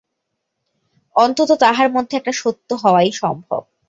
অন্তত 1.15 1.49
তাহার 1.59 1.87
মধ্যে 1.91 2.13
একটা 2.17 2.31
সত্য 2.31 2.69
হওয়াই 2.73 3.11
সম্ভব। 3.11 3.61